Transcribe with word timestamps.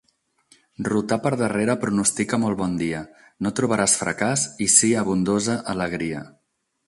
Rotar 0.87 1.17
per 1.25 1.31
darrere 1.41 1.75
pronostica 1.83 2.39
molt 2.45 2.59
bon 2.63 2.73
dia; 2.79 3.03
no 3.47 3.53
trobaràs 3.59 3.97
fracàs, 4.03 4.47
i 4.67 4.69
sí 4.79 4.91
abundosa 5.05 5.59
alegria. 5.75 6.25